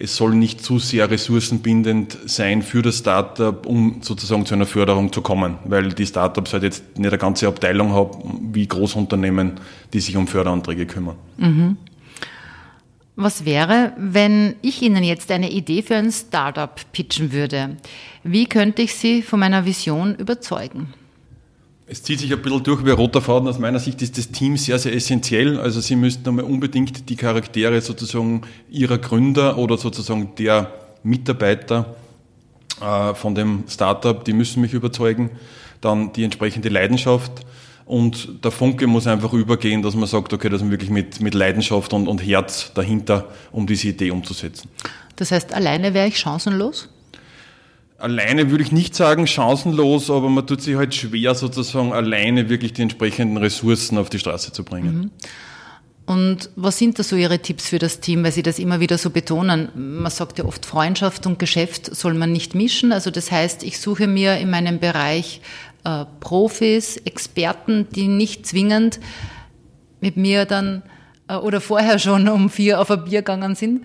es 0.00 0.16
soll 0.16 0.34
nicht 0.34 0.62
zu 0.62 0.78
sehr 0.78 1.10
ressourcenbindend 1.10 2.18
sein 2.26 2.62
für 2.62 2.82
das 2.82 2.98
Startup, 2.98 3.66
um 3.66 3.98
sozusagen 4.00 4.46
zu 4.46 4.54
einer 4.54 4.66
Förderung 4.66 5.12
zu 5.12 5.22
kommen, 5.22 5.58
weil 5.64 5.88
die 5.88 6.06
Startups 6.06 6.52
halt 6.52 6.62
jetzt 6.62 6.96
nicht 6.96 7.08
eine 7.08 7.18
ganze 7.18 7.48
Abteilung 7.48 7.92
haben 7.92 8.50
wie 8.54 8.66
Großunternehmen, 8.66 9.54
die 9.92 10.00
sich 10.00 10.16
um 10.16 10.28
Förderanträge 10.28 10.86
kümmern. 10.86 11.16
Mhm. 11.36 11.76
Was 13.16 13.44
wäre, 13.44 13.92
wenn 13.96 14.54
ich 14.62 14.80
Ihnen 14.82 15.02
jetzt 15.02 15.32
eine 15.32 15.50
Idee 15.50 15.82
für 15.82 15.96
ein 15.96 16.12
Startup 16.12 16.80
pitchen 16.92 17.32
würde? 17.32 17.76
Wie 18.22 18.46
könnte 18.46 18.82
ich 18.82 18.94
Sie 18.94 19.22
von 19.22 19.40
meiner 19.40 19.64
Vision 19.64 20.14
überzeugen? 20.14 20.94
Es 21.90 22.02
zieht 22.02 22.20
sich 22.20 22.30
ein 22.32 22.42
bisschen 22.42 22.62
durch 22.62 22.84
wie 22.84 22.90
ein 22.90 22.96
roter 22.96 23.22
Faden. 23.22 23.48
Aus 23.48 23.58
meiner 23.58 23.78
Sicht 23.78 24.02
ist 24.02 24.18
das 24.18 24.28
Team 24.28 24.58
sehr, 24.58 24.78
sehr 24.78 24.94
essentiell. 24.94 25.58
Also 25.58 25.80
Sie 25.80 25.96
müssten 25.96 26.28
einmal 26.28 26.44
unbedingt 26.44 27.08
die 27.08 27.16
Charaktere 27.16 27.80
sozusagen 27.80 28.42
Ihrer 28.70 28.98
Gründer 28.98 29.56
oder 29.56 29.78
sozusagen 29.78 30.34
der 30.36 30.70
Mitarbeiter 31.02 31.96
äh, 32.82 33.14
von 33.14 33.34
dem 33.34 33.64
Startup, 33.68 34.22
die 34.22 34.34
müssen 34.34 34.60
mich 34.60 34.74
überzeugen. 34.74 35.30
Dann 35.80 36.12
die 36.12 36.24
entsprechende 36.24 36.68
Leidenschaft. 36.68 37.32
Und 37.86 38.44
der 38.44 38.50
Funke 38.50 38.86
muss 38.86 39.06
einfach 39.06 39.32
übergehen, 39.32 39.80
dass 39.80 39.94
man 39.94 40.06
sagt, 40.06 40.34
okay, 40.34 40.50
dass 40.50 40.60
man 40.60 40.70
wirklich 40.70 40.90
mit, 40.90 41.22
mit 41.22 41.32
Leidenschaft 41.32 41.94
und, 41.94 42.06
und 42.06 42.18
Herz 42.18 42.70
dahinter, 42.74 43.28
um 43.50 43.66
diese 43.66 43.88
Idee 43.88 44.10
umzusetzen. 44.10 44.68
Das 45.16 45.30
heißt, 45.30 45.54
alleine 45.54 45.94
wäre 45.94 46.06
ich 46.06 46.18
chancenlos? 46.18 46.90
Alleine 47.98 48.50
würde 48.50 48.62
ich 48.62 48.70
nicht 48.70 48.94
sagen 48.94 49.26
chancenlos, 49.26 50.08
aber 50.08 50.30
man 50.30 50.46
tut 50.46 50.62
sich 50.62 50.76
halt 50.76 50.94
schwer, 50.94 51.34
sozusagen 51.34 51.92
alleine 51.92 52.48
wirklich 52.48 52.72
die 52.72 52.82
entsprechenden 52.82 53.36
Ressourcen 53.36 53.98
auf 53.98 54.08
die 54.08 54.20
Straße 54.20 54.52
zu 54.52 54.64
bringen. 54.64 54.96
Mhm. 54.96 55.10
Und 56.06 56.48
was 56.56 56.78
sind 56.78 56.98
da 56.98 57.02
so 57.02 57.16
Ihre 57.16 57.40
Tipps 57.40 57.68
für 57.68 57.78
das 57.78 58.00
Team, 58.00 58.24
weil 58.24 58.32
Sie 58.32 58.42
das 58.42 58.58
immer 58.58 58.80
wieder 58.80 58.96
so 58.96 59.10
betonen? 59.10 59.68
Man 59.74 60.10
sagt 60.10 60.38
ja 60.38 60.46
oft, 60.46 60.64
Freundschaft 60.64 61.26
und 61.26 61.38
Geschäft 61.38 61.94
soll 61.94 62.14
man 62.14 62.32
nicht 62.32 62.54
mischen. 62.54 62.92
Also 62.92 63.10
das 63.10 63.30
heißt, 63.30 63.62
ich 63.62 63.78
suche 63.78 64.06
mir 64.06 64.38
in 64.38 64.48
meinem 64.48 64.78
Bereich 64.78 65.42
äh, 65.84 66.06
Profis, 66.20 66.96
Experten, 66.98 67.88
die 67.94 68.08
nicht 68.08 68.46
zwingend 68.46 69.00
mit 70.00 70.16
mir 70.16 70.46
dann 70.46 70.82
äh, 71.28 71.34
oder 71.34 71.60
vorher 71.60 71.98
schon 71.98 72.28
um 72.28 72.48
vier 72.48 72.80
auf 72.80 72.90
ein 72.90 73.04
Bier 73.04 73.20
gegangen 73.20 73.54
sind, 73.54 73.84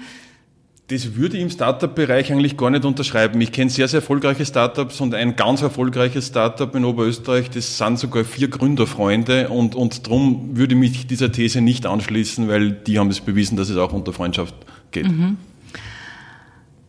das 0.94 1.16
würde 1.16 1.38
ich 1.38 1.44
im 1.44 1.50
Startup-Bereich 1.50 2.32
eigentlich 2.32 2.56
gar 2.56 2.70
nicht 2.70 2.86
unterschreiben. 2.86 3.42
Ich 3.42 3.52
kenne 3.52 3.70
sehr, 3.70 3.88
sehr 3.88 4.00
erfolgreiche 4.02 4.46
Startups 4.46 5.02
und 5.02 5.16
ein 5.16 5.36
ganz 5.36 5.62
erfolgreiches 5.62 6.28
Startup 6.28 6.74
in 6.76 6.86
Oberösterreich, 6.86 7.50
das 7.50 7.78
sind 7.78 7.98
sogar 7.98 8.24
vier 8.24 8.48
Gründerfreunde 8.48 9.50
und, 9.50 9.76
und 9.76 10.06
darum 10.06 10.56
würde 10.56 10.76
ich 10.76 10.80
mich 10.80 11.08
dieser 11.08 11.32
These 11.32 11.62
nicht 11.62 11.86
anschließen, 11.86 12.48
weil 12.48 12.72
die 12.72 13.00
haben 13.00 13.10
es 13.10 13.22
bewiesen, 13.22 13.58
dass 13.58 13.70
es 13.70 13.78
auch 13.78 13.92
unter 13.92 14.14
Freundschaft 14.14 14.54
geht. 14.92 15.08
Mhm. 15.08 15.38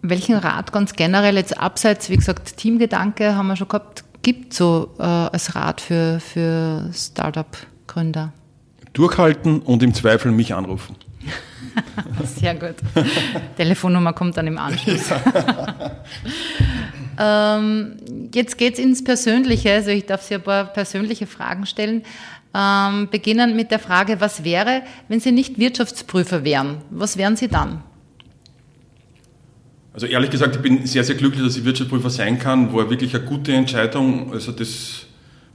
Welchen 0.03 0.37
Rat 0.37 0.71
ganz 0.71 0.93
generell 0.93 1.37
jetzt 1.37 1.59
abseits, 1.59 2.11
wie 2.11 2.17
gesagt, 2.17 2.59
Teamgedanke 2.59 3.35
haben 3.35 3.47
wir 3.47 3.57
schon 3.57 3.69
gehabt, 3.69 4.05
gibt 4.23 4.53
so 4.53 4.91
äh, 4.99 5.03
als 5.03 5.55
Rat 5.55 5.81
für, 5.81 6.21
für 6.21 6.91
Startup-Gründer? 6.93 8.35
Durchhalten 8.93 9.61
und 9.61 9.83
im 9.83 9.95
Zweifel 9.95 10.31
mich 10.31 10.55
anrufen. 10.55 10.97
Sehr 12.25 12.55
gut. 12.55 12.77
Telefonnummer 13.57 14.13
kommt 14.13 14.37
dann 14.37 14.47
im 14.47 14.59
Anschluss. 14.59 15.11
ähm, 17.19 17.97
jetzt 18.33 18.59
geht 18.59 18.75
es 18.75 18.79
ins 18.79 19.05
Persönliche. 19.05 19.73
Also 19.73 19.91
ich 19.91 20.07
darf 20.07 20.23
Sie 20.23 20.35
ein 20.35 20.43
paar 20.43 20.65
persönliche 20.65 21.27
Fragen 21.27 21.67
stellen. 21.67 22.03
Ähm, 22.55 23.09
beginnen 23.11 23.57
mit 23.57 23.71
der 23.71 23.81
Frage, 23.81 24.21
was 24.21 24.45
wäre, 24.45 24.83
wenn 25.09 25.21
Sie 25.21 25.33
nicht 25.33 25.59
Wirtschaftsprüfer 25.59 26.45
wären? 26.45 26.83
Was 26.91 27.17
wären 27.17 27.37
Sie 27.37 27.49
dann? 27.49 27.83
Also 29.93 30.07
ehrlich 30.07 30.31
gesagt, 30.31 30.57
ich 30.57 30.63
bin 30.63 30.87
sehr, 30.87 31.05
sehr 31.05 31.15
glücklich, 31.15 31.45
dass 31.45 31.57
ich 31.57 31.65
Wirtschaftsprüfer 31.65 32.11
sein 32.11 32.39
kann. 32.39 32.73
War 32.73 32.91
wirklich 32.91 33.15
eine 33.15 33.25
gute 33.25 33.53
Entscheidung. 33.53 34.33
Also 34.33 34.53
das 34.53 35.07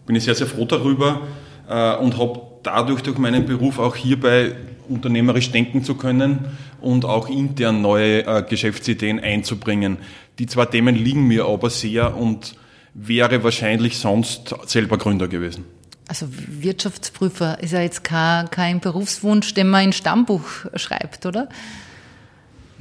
bin 0.05 0.15
ich 0.15 0.23
sehr, 0.23 0.35
sehr 0.35 0.47
froh 0.47 0.65
darüber 0.65 1.21
äh, 1.69 1.95
und 1.97 2.17
habe 2.17 2.41
dadurch 2.63 3.01
durch 3.01 3.17
meinen 3.17 3.45
Beruf 3.45 3.79
auch 3.79 3.95
hierbei 3.95 4.55
unternehmerisch 4.89 5.51
denken 5.51 5.83
zu 5.83 5.95
können 5.95 6.45
und 6.81 7.05
auch 7.05 7.29
intern 7.29 7.81
neue 7.81 8.25
äh, 8.25 8.43
Geschäftsideen 8.43 9.19
einzubringen. 9.19 9.97
Die 10.39 10.47
zwei 10.47 10.65
Themen 10.65 10.95
liegen 10.95 11.27
mir 11.27 11.45
aber 11.45 11.69
sehr 11.69 12.15
und 12.15 12.55
wäre 12.93 13.43
wahrscheinlich 13.43 13.97
sonst 13.97 14.55
selber 14.65 14.97
Gründer 14.97 15.27
gewesen. 15.27 15.65
Also 16.07 16.27
Wirtschaftsprüfer 16.29 17.61
ist 17.61 17.71
ja 17.71 17.81
jetzt 17.81 18.03
kein, 18.03 18.49
kein 18.49 18.79
Berufswunsch, 18.79 19.53
den 19.53 19.69
man 19.69 19.85
in 19.85 19.93
Stammbuch 19.93 20.43
schreibt, 20.75 21.25
oder? 21.27 21.49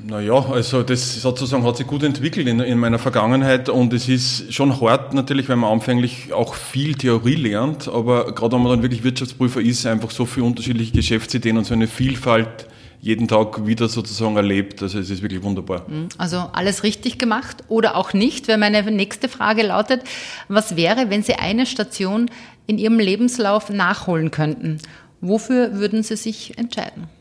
Naja, 0.07 0.35
also 0.51 0.83
das 0.83 1.21
sozusagen 1.21 1.65
hat 1.65 1.77
sich 1.77 1.87
gut 1.87 2.05
entwickelt 2.05 2.47
in, 2.47 2.61
in, 2.61 2.79
meiner 2.79 2.99
Vergangenheit 3.01 3.69
und 3.69 3.93
es 3.93 4.09
ist 4.09 4.53
schon 4.55 4.81
hart 4.81 5.13
natürlich, 5.13 5.49
weil 5.49 5.57
man 5.57 5.73
anfänglich 5.73 6.33
auch 6.33 6.55
viel 6.55 6.95
Theorie 6.95 7.35
lernt, 7.35 7.89
aber 7.89 8.33
gerade 8.33 8.55
wenn 8.55 8.63
man 8.63 8.73
dann 8.73 8.83
wirklich 8.83 9.03
Wirtschaftsprüfer 9.03 9.61
ist, 9.61 9.87
einfach 9.87 10.11
so 10.11 10.25
viele 10.25 10.47
unterschiedliche 10.47 10.93
Geschäftsideen 10.93 11.59
und 11.59 11.65
so 11.65 11.75
eine 11.75 11.89
Vielfalt 11.89 12.69
jeden 13.01 13.29
Tag 13.29 13.67
wieder 13.67 13.89
sozusagen 13.89 14.37
erlebt. 14.37 14.83
Also 14.83 14.99
es 14.99 15.11
ist 15.11 15.23
wirklich 15.23 15.43
wunderbar. 15.43 15.85
Mhm. 15.89 16.09
Also 16.17 16.39
alles 16.53 16.83
richtig 16.83 17.19
gemacht 17.19 17.65
oder 17.69 17.97
auch 17.97 18.13
nicht, 18.13 18.49
weil 18.49 18.59
meine 18.59 18.83
nächste 18.91 19.29
Frage 19.29 19.63
lautet, 19.63 20.03
was 20.49 20.77
wäre, 20.77 21.11
wenn 21.11 21.23
Sie 21.23 21.35
eine 21.35 21.67
Station 21.67 22.31
in 22.67 22.79
Ihrem 22.79 22.99
Lebenslauf 22.99 23.71
nachholen 23.71 24.31
könnten? 24.31 24.79
Wofür 25.21 25.75
würden 25.75 26.03
Sie 26.03 26.17
sich 26.17 26.57
entscheiden? 26.59 27.18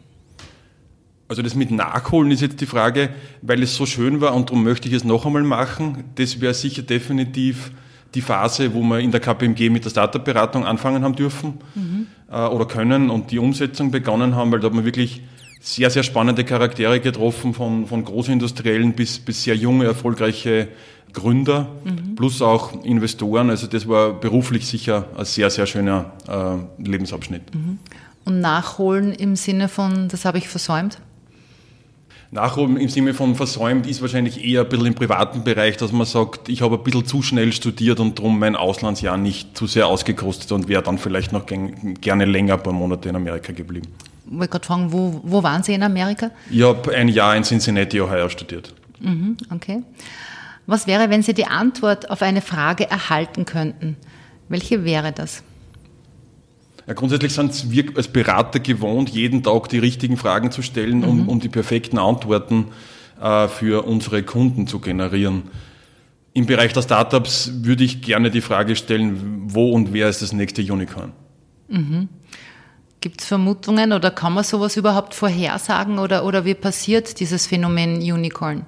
Also 1.29 1.41
das 1.41 1.55
mit 1.55 1.71
Nachholen 1.71 2.31
ist 2.31 2.41
jetzt 2.41 2.61
die 2.61 2.65
Frage, 2.65 3.09
weil 3.41 3.61
es 3.61 3.75
so 3.75 3.85
schön 3.85 4.21
war 4.21 4.33
und 4.33 4.49
darum 4.49 4.63
möchte 4.63 4.87
ich 4.87 4.93
es 4.93 5.03
noch 5.03 5.25
einmal 5.25 5.43
machen. 5.43 6.05
Das 6.15 6.39
wäre 6.39 6.53
sicher 6.53 6.83
definitiv 6.83 7.71
die 8.15 8.21
Phase, 8.21 8.73
wo 8.73 8.81
wir 8.81 8.99
in 8.99 9.11
der 9.11 9.19
KPMG 9.19 9.69
mit 9.69 9.83
der 9.83 9.89
Startup-Beratung 9.89 10.65
anfangen 10.65 11.03
haben 11.03 11.15
dürfen 11.15 11.55
mhm. 11.75 12.07
äh, 12.31 12.45
oder 12.47 12.65
können 12.65 13.09
und 13.09 13.31
die 13.31 13.39
Umsetzung 13.39 13.91
begonnen 13.91 14.35
haben, 14.35 14.51
weil 14.51 14.59
da 14.59 14.67
hat 14.67 14.73
man 14.73 14.85
wirklich 14.85 15.21
sehr, 15.59 15.89
sehr 15.89 16.03
spannende 16.03 16.45
Charaktere 16.45 17.01
getroffen, 17.01 17.53
von, 17.53 17.87
von 17.87 18.05
Großindustriellen 18.05 18.93
bis, 18.93 19.19
bis 19.19 19.43
sehr 19.43 19.55
junge, 19.55 19.85
erfolgreiche 19.85 20.69
Gründer, 21.11 21.67
mhm. 21.83 22.15
plus 22.15 22.41
auch 22.41 22.83
Investoren. 22.83 23.49
Also 23.49 23.67
das 23.67 23.87
war 23.87 24.13
beruflich 24.13 24.65
sicher 24.65 25.07
ein 25.17 25.25
sehr, 25.25 25.49
sehr 25.49 25.65
schöner 25.65 26.13
äh, 26.27 26.87
Lebensabschnitt. 26.87 27.53
Mhm. 27.53 27.79
Und 28.23 28.39
nachholen 28.39 29.13
im 29.13 29.35
Sinne 29.35 29.67
von, 29.67 30.09
das 30.09 30.25
habe 30.25 30.37
ich 30.37 30.47
versäumt? 30.47 30.99
Nachholen 32.31 32.77
im 32.77 32.89
Sinne 32.89 33.13
von 33.13 33.35
versäumt 33.35 33.87
ist 33.87 34.01
wahrscheinlich 34.01 34.43
eher 34.43 34.61
ein 34.61 34.69
bisschen 34.69 34.87
im 34.87 34.95
privaten 34.95 35.43
Bereich, 35.43 35.77
dass 35.77 35.93
man 35.93 36.05
sagt, 36.05 36.49
ich 36.49 36.61
habe 36.61 36.75
ein 36.75 36.83
bisschen 36.83 37.05
zu 37.05 37.21
schnell 37.21 37.53
studiert 37.53 37.99
und 38.01 38.19
darum 38.19 38.37
mein 38.37 38.55
Auslandsjahr 38.57 39.17
nicht 39.17 39.57
zu 39.57 39.65
sehr 39.65 39.87
ausgekostet 39.87 40.51
und 40.51 40.67
wäre 40.67 40.83
dann 40.83 40.97
vielleicht 40.97 41.31
noch 41.31 41.45
gerne 41.45 42.25
länger 42.25 42.55
ein 42.55 42.63
paar 42.63 42.73
Monate 42.73 43.07
in 43.07 43.15
Amerika 43.15 43.53
geblieben. 43.53 43.87
Ich 44.25 44.37
wollte 44.37 44.49
gerade 44.49 44.65
fragen, 44.65 44.91
wo, 44.91 45.21
wo 45.23 45.41
waren 45.41 45.63
Sie 45.63 45.73
in 45.73 45.83
Amerika? 45.83 46.31
Ich 46.49 46.63
habe 46.63 46.93
ein 46.93 47.07
Jahr 47.07 47.35
in 47.37 47.43
Cincinnati, 47.43 48.01
Ohio 48.01 48.27
studiert. 48.27 48.73
Mhm, 48.99 49.37
okay. 49.53 49.83
Was 50.65 50.85
wäre, 50.85 51.09
wenn 51.09 51.23
Sie 51.23 51.33
die 51.33 51.45
Antwort 51.45 52.09
auf 52.09 52.21
eine 52.21 52.41
Frage 52.41 52.89
erhalten 52.89 53.45
könnten? 53.45 53.95
Welche 54.49 54.83
wäre 54.83 55.13
das? 55.13 55.43
Ja, 56.87 56.93
grundsätzlich 56.93 57.33
sind 57.33 57.69
wir 57.69 57.85
als 57.95 58.07
Berater 58.07 58.59
gewohnt, 58.61 59.09
jeden 59.09 59.43
Tag 59.43 59.67
die 59.67 59.77
richtigen 59.77 60.15
Fragen 60.15 60.51
zu 60.51 60.61
stellen, 60.61 61.03
um, 61.03 61.23
mhm. 61.23 61.29
um 61.29 61.39
die 61.41 61.49
perfekten 61.49 61.97
Antworten 61.97 62.67
äh, 63.21 63.49
für 63.49 63.85
unsere 63.85 64.23
Kunden 64.23 64.67
zu 64.67 64.79
generieren. 64.79 65.43
Im 66.33 66.45
Bereich 66.45 66.71
der 66.71 66.83
Startups 66.83 67.51
würde 67.61 67.83
ich 67.83 68.01
gerne 68.01 68.31
die 68.31 68.41
Frage 68.41 68.77
stellen, 68.77 69.43
wo 69.47 69.71
und 69.71 69.91
wer 69.91 70.07
ist 70.07 70.21
das 70.21 70.31
nächste 70.31 70.61
Unicorn? 70.61 71.11
Mhm. 71.67 72.07
Gibt 73.01 73.21
es 73.21 73.27
Vermutungen 73.27 73.91
oder 73.91 74.09
kann 74.09 74.33
man 74.33 74.45
sowas 74.45 74.77
überhaupt 74.77 75.13
vorhersagen 75.13 75.99
oder, 75.99 76.25
oder 76.25 76.45
wie 76.45 76.55
passiert 76.55 77.19
dieses 77.19 77.47
Phänomen 77.47 77.97
Unicorn? 77.97 78.65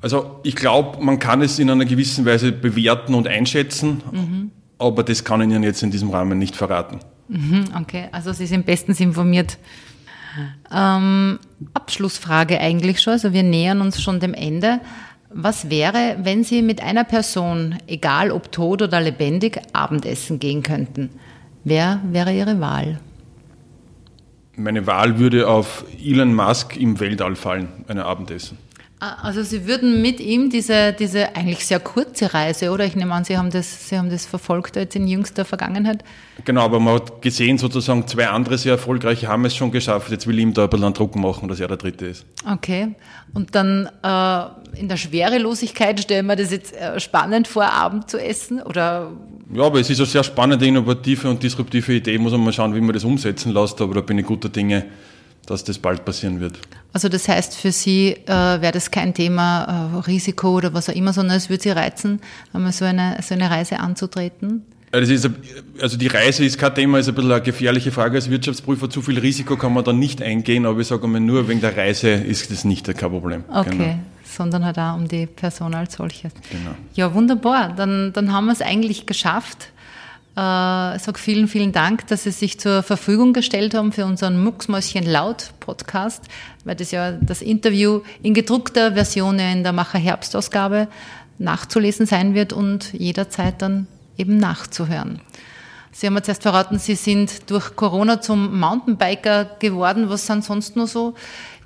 Also 0.00 0.40
ich 0.44 0.56
glaube, 0.56 1.04
man 1.04 1.18
kann 1.18 1.42
es 1.42 1.58
in 1.58 1.68
einer 1.68 1.84
gewissen 1.84 2.24
Weise 2.24 2.52
bewerten 2.52 3.14
und 3.14 3.28
einschätzen, 3.28 4.02
mhm. 4.10 4.50
aber 4.78 5.02
das 5.02 5.24
kann 5.24 5.40
ich 5.42 5.48
Ihnen 5.48 5.62
jetzt 5.62 5.82
in 5.82 5.90
diesem 5.90 6.10
Rahmen 6.10 6.38
nicht 6.38 6.56
verraten. 6.56 7.00
Mhm, 7.28 7.64
okay, 7.80 8.08
also 8.12 8.32
Sie 8.32 8.46
sind 8.46 8.66
bestens 8.66 9.00
informiert. 9.00 9.58
Ähm, 10.72 11.38
Abschlussfrage 11.74 12.60
eigentlich 12.60 13.00
schon, 13.00 13.12
also 13.12 13.32
wir 13.32 13.42
nähern 13.42 13.80
uns 13.80 14.02
schon 14.02 14.20
dem 14.20 14.34
Ende. 14.34 14.80
Was 15.30 15.70
wäre, 15.70 16.16
wenn 16.22 16.44
Sie 16.44 16.62
mit 16.62 16.82
einer 16.82 17.04
Person, 17.04 17.76
egal 17.86 18.30
ob 18.30 18.52
tot 18.52 18.82
oder 18.82 19.00
lebendig, 19.00 19.60
Abendessen 19.72 20.38
gehen 20.38 20.62
könnten? 20.62 21.10
Wer 21.64 22.00
wäre 22.04 22.32
Ihre 22.32 22.60
Wahl? 22.60 23.00
Meine 24.56 24.86
Wahl 24.86 25.18
würde 25.18 25.48
auf 25.48 25.84
Elon 26.00 26.34
Musk 26.34 26.76
im 26.76 27.00
Weltall 27.00 27.34
fallen, 27.34 27.68
ein 27.88 27.98
Abendessen. 27.98 28.58
Also 29.22 29.42
Sie 29.42 29.66
würden 29.66 30.02
mit 30.02 30.20
ihm 30.20 30.50
diese, 30.50 30.92
diese 30.92 31.34
eigentlich 31.36 31.66
sehr 31.66 31.80
kurze 31.80 32.32
Reise, 32.32 32.70
oder? 32.70 32.84
Ich 32.84 32.96
nehme 32.96 33.12
an, 33.12 33.24
Sie 33.24 33.36
haben 33.36 33.50
das, 33.50 33.88
Sie 33.88 33.98
haben 33.98 34.10
das 34.10 34.26
verfolgt 34.26 34.76
jetzt 34.76 34.96
in 34.96 35.06
jüngster 35.06 35.44
Vergangenheit. 35.44 36.04
Genau, 36.44 36.62
aber 36.62 36.80
man 36.80 36.94
hat 36.94 37.22
gesehen, 37.22 37.58
sozusagen 37.58 38.06
zwei 38.06 38.28
andere 38.28 38.58
sehr 38.58 38.72
erfolgreiche 38.72 39.28
haben 39.28 39.44
es 39.44 39.54
schon 39.54 39.70
geschafft. 39.70 40.10
Jetzt 40.10 40.26
will 40.26 40.38
ich 40.38 40.42
ihm 40.42 40.54
da 40.54 40.64
ein 40.64 40.70
bisschen 40.70 40.94
Druck 40.94 41.16
machen, 41.16 41.48
dass 41.48 41.60
er 41.60 41.68
der 41.68 41.76
Dritte 41.76 42.06
ist. 42.06 42.24
Okay. 42.50 42.94
Und 43.32 43.54
dann 43.54 43.88
äh, 44.02 44.78
in 44.80 44.88
der 44.88 44.96
Schwerelosigkeit 44.96 46.00
stellen 46.00 46.26
wir 46.26 46.36
das 46.36 46.50
jetzt 46.50 46.74
äh, 46.74 46.98
spannend 47.00 47.48
vor, 47.48 47.64
Abend 47.64 48.10
zu 48.10 48.18
essen? 48.18 48.62
Oder? 48.62 49.12
Ja, 49.52 49.62
aber 49.64 49.80
es 49.80 49.90
ist 49.90 49.98
eine 49.98 50.06
sehr 50.06 50.24
spannende, 50.24 50.66
innovative 50.66 51.28
und 51.28 51.42
disruptive 51.42 51.92
Idee. 51.94 52.18
Muss 52.18 52.32
man 52.32 52.44
mal 52.44 52.52
schauen, 52.52 52.74
wie 52.74 52.80
man 52.80 52.94
das 52.94 53.04
umsetzen 53.04 53.52
lässt. 53.52 53.80
Aber 53.80 53.94
da 53.94 54.00
bin 54.00 54.18
ich 54.18 54.26
guter 54.26 54.48
Dinge, 54.48 54.86
dass 55.46 55.64
das 55.64 55.78
bald 55.78 56.04
passieren 56.04 56.40
wird. 56.40 56.58
Also 56.92 57.08
das 57.08 57.28
heißt, 57.28 57.56
für 57.56 57.72
Sie 57.72 58.12
äh, 58.12 58.28
wäre 58.28 58.72
das 58.72 58.90
kein 58.90 59.14
Thema 59.14 59.92
äh, 59.94 59.98
Risiko 60.06 60.56
oder 60.56 60.74
was 60.74 60.88
auch 60.88 60.94
immer, 60.94 61.12
sondern 61.12 61.36
es 61.36 61.50
würde 61.50 61.62
Sie 61.62 61.70
reizen, 61.70 62.20
einmal 62.52 62.72
so 62.72 62.84
eine, 62.84 63.18
so 63.22 63.34
eine 63.34 63.50
Reise 63.50 63.80
anzutreten? 63.80 64.62
Ist, 64.92 65.28
also 65.80 65.96
die 65.96 66.06
Reise 66.06 66.44
ist 66.44 66.56
kein 66.56 66.72
Thema, 66.72 67.00
ist 67.00 67.08
ein 67.08 67.16
bisschen 67.16 67.32
eine 67.32 67.42
gefährliche 67.42 67.90
Frage 67.90 68.14
als 68.14 68.30
Wirtschaftsprüfer. 68.30 68.88
Zu 68.88 69.02
viel 69.02 69.18
Risiko 69.18 69.56
kann 69.56 69.72
man 69.72 69.82
da 69.82 69.92
nicht 69.92 70.22
eingehen, 70.22 70.66
aber 70.66 70.80
ich 70.80 70.86
sage 70.86 71.08
mal, 71.08 71.18
nur 71.18 71.48
wegen 71.48 71.60
der 71.60 71.76
Reise 71.76 72.10
ist 72.10 72.52
das 72.52 72.64
nicht 72.64 72.86
kein 72.86 73.10
Problem. 73.10 73.42
Okay, 73.52 73.70
genau. 73.70 73.98
sondern 74.22 74.64
halt 74.64 74.78
auch 74.78 74.94
um 74.94 75.08
die 75.08 75.26
Person 75.26 75.74
als 75.74 75.94
solches. 75.94 76.32
Genau. 76.48 76.76
Ja, 76.94 77.12
wunderbar. 77.12 77.72
Dann, 77.74 78.12
dann 78.12 78.32
haben 78.32 78.46
wir 78.46 78.52
es 78.52 78.62
eigentlich 78.62 79.04
geschafft. 79.06 79.72
Äh, 80.36 80.98
sage 80.98 81.18
vielen, 81.18 81.46
vielen 81.46 81.70
Dank, 81.70 82.08
dass 82.08 82.24
Sie 82.24 82.32
sich 82.32 82.58
zur 82.58 82.82
Verfügung 82.82 83.32
gestellt 83.32 83.72
haben 83.72 83.92
für 83.92 84.04
unseren 84.04 84.42
Mucksmäuschen 84.42 85.04
Laut 85.04 85.50
Podcast, 85.60 86.24
weil 86.64 86.74
das 86.74 86.90
ja 86.90 87.12
das 87.12 87.40
Interview 87.40 88.00
in 88.20 88.34
gedruckter 88.34 88.94
Version 88.94 89.38
in 89.38 89.62
der 89.62 89.72
Macher 89.72 90.00
Herbstausgabe 90.00 90.88
nachzulesen 91.38 92.06
sein 92.06 92.34
wird 92.34 92.52
und 92.52 92.92
jederzeit 92.92 93.62
dann 93.62 93.86
eben 94.16 94.36
nachzuhören. 94.38 95.20
Sie 95.92 96.08
haben 96.08 96.16
jetzt 96.16 96.28
erst 96.28 96.42
verraten, 96.42 96.80
Sie 96.80 96.96
sind 96.96 97.48
durch 97.48 97.76
Corona 97.76 98.20
zum 98.20 98.58
Mountainbiker 98.58 99.44
geworden. 99.60 100.08
Was 100.08 100.26
sind 100.26 100.42
sonst 100.42 100.74
noch 100.74 100.88
so 100.88 101.14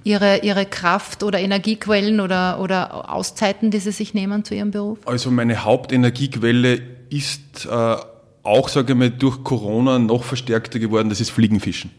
Ihre, 0.05 0.41
Ihre 0.43 0.67
Kraft- 0.67 1.23
oder 1.23 1.39
Energiequellen 1.39 2.21
oder, 2.21 2.61
oder 2.61 3.11
Auszeiten, 3.11 3.71
die 3.71 3.79
Sie 3.79 3.93
sich 3.93 4.13
nehmen 4.13 4.45
zu 4.45 4.55
Ihrem 4.55 4.73
Beruf? 4.73 4.99
Also 5.07 5.31
meine 5.31 5.65
Hauptenergiequelle 5.65 6.83
ist 7.09 7.65
äh, 7.65 7.97
auch, 8.49 8.69
sage 8.69 8.93
ich 8.93 8.99
mal, 8.99 9.11
durch 9.11 9.45
Corona 9.45 9.99
noch 9.99 10.25
verstärkter 10.25 10.79
geworden, 10.79 11.09
das 11.09 11.21
ist 11.21 11.31
Fliegenfischen. 11.31 11.91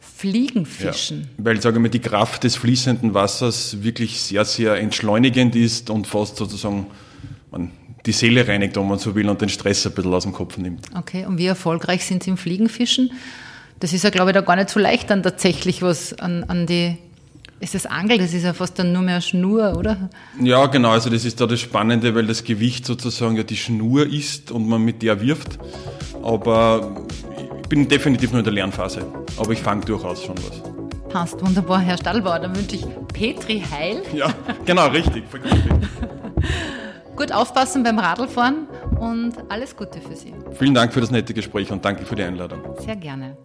Fliegenfischen? 0.00 1.28
Ja, 1.38 1.44
weil, 1.44 1.60
sage 1.60 1.76
ich 1.76 1.82
mal, 1.82 1.88
die 1.88 2.00
Kraft 2.00 2.44
des 2.44 2.56
fließenden 2.56 3.14
Wassers 3.14 3.82
wirklich 3.82 4.20
sehr, 4.20 4.44
sehr 4.44 4.76
entschleunigend 4.76 5.56
ist 5.56 5.90
und 5.90 6.06
fast 6.06 6.36
sozusagen 6.36 6.86
man, 7.50 7.70
die 8.06 8.12
Seele 8.12 8.46
reinigt, 8.46 8.76
wenn 8.76 8.88
man 8.88 8.98
so 8.98 9.14
will, 9.14 9.28
und 9.28 9.40
den 9.40 9.48
Stress 9.48 9.86
ein 9.86 9.92
bisschen 9.92 10.12
aus 10.12 10.24
dem 10.24 10.32
Kopf 10.32 10.56
nimmt. 10.58 10.86
Okay, 10.96 11.26
und 11.26 11.38
wie 11.38 11.46
erfolgreich 11.46 12.04
sind 12.04 12.22
Sie 12.22 12.30
im 12.30 12.36
Fliegenfischen? 12.36 13.12
Das 13.80 13.92
ist 13.92 14.04
ja, 14.04 14.10
glaube 14.10 14.30
ich, 14.30 14.34
da 14.34 14.40
gar 14.40 14.56
nicht 14.56 14.70
so 14.70 14.80
leicht 14.80 15.10
dann 15.10 15.22
tatsächlich 15.22 15.82
was 15.82 16.18
an, 16.18 16.44
an 16.44 16.66
die 16.66 16.96
ist 17.60 17.74
das 17.74 17.86
Angel, 17.86 18.18
das 18.18 18.34
ist 18.34 18.44
ja 18.44 18.52
fast 18.52 18.78
dann 18.78 18.92
nur 18.92 19.02
mehr 19.02 19.20
Schnur, 19.20 19.76
oder? 19.76 20.10
Ja, 20.40 20.66
genau, 20.66 20.90
also 20.90 21.08
das 21.10 21.24
ist 21.24 21.40
da 21.40 21.46
das 21.46 21.60
Spannende, 21.60 22.14
weil 22.14 22.26
das 22.26 22.44
Gewicht 22.44 22.84
sozusagen 22.84 23.36
ja 23.36 23.42
die 23.42 23.56
Schnur 23.56 24.06
ist 24.06 24.50
und 24.50 24.68
man 24.68 24.82
mit 24.82 25.02
der 25.02 25.20
wirft. 25.20 25.58
Aber 26.22 27.04
ich 27.62 27.68
bin 27.68 27.88
definitiv 27.88 28.32
nur 28.32 28.40
in 28.40 28.44
der 28.44 28.52
Lernphase. 28.52 29.06
Aber 29.36 29.52
ich 29.52 29.60
fange 29.60 29.84
durchaus 29.84 30.22
schon 30.24 30.36
was. 30.38 30.62
Passt, 31.10 31.40
wunderbar, 31.44 31.80
Herr 31.80 31.96
Stallbauer. 31.96 32.40
Dann 32.40 32.56
wünsche 32.56 32.76
ich 32.76 32.86
Petri 33.12 33.62
Heil. 33.70 34.02
Ja, 34.12 34.34
genau, 34.64 34.88
richtig. 34.88 35.24
Gut 37.16 37.30
aufpassen 37.30 37.84
beim 37.84 37.98
Radlfahren 37.98 38.66
und 38.98 39.34
alles 39.48 39.76
Gute 39.76 40.00
für 40.00 40.16
Sie. 40.16 40.34
Vielen 40.58 40.74
Dank 40.74 40.92
für 40.92 41.00
das 41.00 41.12
nette 41.12 41.32
Gespräch 41.32 41.70
und 41.70 41.84
danke 41.84 42.04
für 42.04 42.16
die 42.16 42.24
Einladung. 42.24 42.60
Sehr 42.80 42.96
gerne. 42.96 43.36